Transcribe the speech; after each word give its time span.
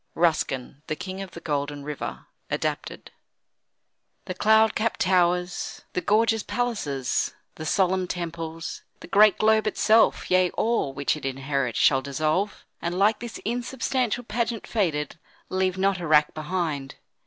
RUSKIN: 0.15 0.81
"The 0.87 0.95
King 0.95 1.21
of 1.21 1.29
the 1.29 1.39
Golden 1.39 1.83
River." 1.83 2.25
(Adapted) 2.49 3.11
The 4.25 4.33
cloud 4.33 4.73
capp'd 4.73 4.99
towers, 5.01 5.83
the 5.93 6.01
gorgeous 6.01 6.41
palaces, 6.41 7.35
The 7.53 7.67
solemn 7.67 8.07
temples, 8.07 8.81
the 9.01 9.07
great 9.07 9.37
globe 9.37 9.67
itself, 9.67 10.31
Yea, 10.31 10.49
all 10.57 10.91
which 10.91 11.15
it 11.15 11.23
inherit, 11.23 11.75
shall 11.75 12.01
dissolve; 12.01 12.65
And, 12.81 12.97
like 12.97 13.19
this 13.19 13.37
insubstantial 13.45 14.23
pageant 14.23 14.65
faded, 14.65 15.19
Leave 15.49 15.77
not 15.77 15.99
a 15.99 16.07
rack 16.07 16.33
behind. 16.33 16.95